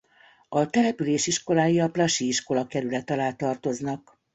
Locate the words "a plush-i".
1.79-2.27